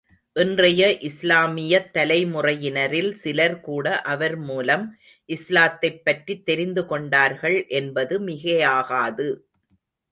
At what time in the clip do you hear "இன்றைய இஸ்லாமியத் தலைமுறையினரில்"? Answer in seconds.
0.35-3.11